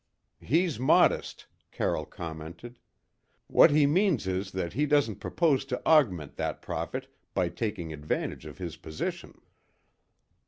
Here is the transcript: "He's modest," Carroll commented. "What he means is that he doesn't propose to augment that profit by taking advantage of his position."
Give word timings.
"He's 0.41 0.79
modest," 0.79 1.45
Carroll 1.69 2.07
commented. 2.07 2.79
"What 3.45 3.69
he 3.69 3.85
means 3.85 4.25
is 4.25 4.51
that 4.53 4.73
he 4.73 4.87
doesn't 4.87 5.17
propose 5.17 5.63
to 5.65 5.85
augment 5.85 6.37
that 6.37 6.59
profit 6.59 7.05
by 7.35 7.49
taking 7.49 7.93
advantage 7.93 8.47
of 8.47 8.57
his 8.57 8.77
position." 8.77 9.39